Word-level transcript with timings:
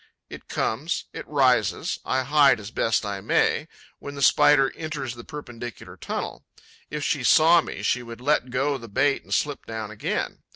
It 0.31 0.47
comes, 0.47 1.05
it 1.13 1.27
rises. 1.27 1.99
I 2.03 2.23
hide 2.23 2.59
as 2.59 2.71
best 2.71 3.05
I 3.05 3.21
may, 3.21 3.67
when 3.99 4.15
the 4.15 4.23
Spider 4.23 4.73
enters 4.75 5.13
the 5.13 5.23
perpendicular 5.23 5.95
tunnel: 5.95 6.43
if 6.89 7.03
she 7.03 7.23
saw 7.23 7.61
me, 7.61 7.83
she 7.83 8.01
would 8.01 8.19
let 8.19 8.49
go 8.49 8.79
the 8.79 8.87
bait 8.89 9.21
and 9.23 9.31
slip 9.31 9.67
down 9.67 9.91
again. 9.91 10.41